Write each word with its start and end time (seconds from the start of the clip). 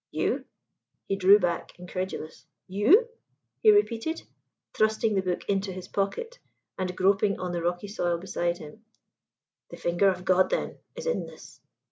"You?" 0.09 0.45
He 1.05 1.15
drew 1.15 1.37
back, 1.37 1.77
incredulous. 1.77 2.47
"You?" 2.67 3.07
he 3.61 3.69
repeated, 3.69 4.23
thrusting 4.73 5.13
the 5.13 5.21
book 5.21 5.47
into 5.47 5.71
his 5.71 5.87
pocket 5.87 6.39
and 6.75 6.97
groping 6.97 7.39
on 7.39 7.51
the 7.51 7.61
rocky 7.61 7.87
soil 7.87 8.17
beside 8.17 8.57
him. 8.57 8.83
"The 9.69 9.77
finger 9.77 10.07
of 10.09 10.25
God, 10.25 10.49
then, 10.49 10.79
is 10.95 11.05
in 11.05 11.27
this. 11.27 11.61